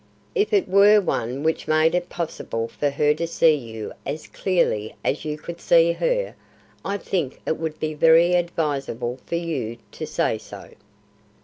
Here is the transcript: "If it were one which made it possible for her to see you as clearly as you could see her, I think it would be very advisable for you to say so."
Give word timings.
"If 0.33 0.51
it 0.51 0.67
were 0.67 0.99
one 0.99 1.43
which 1.43 1.67
made 1.67 1.93
it 1.93 2.09
possible 2.09 2.67
for 2.67 2.89
her 2.89 3.13
to 3.13 3.27
see 3.27 3.53
you 3.53 3.93
as 4.03 4.25
clearly 4.25 4.95
as 5.05 5.25
you 5.25 5.37
could 5.37 5.61
see 5.61 5.91
her, 5.91 6.33
I 6.83 6.97
think 6.97 7.39
it 7.45 7.57
would 7.59 7.79
be 7.79 7.93
very 7.93 8.33
advisable 8.33 9.19
for 9.27 9.35
you 9.35 9.77
to 9.91 10.07
say 10.07 10.39
so." 10.39 10.69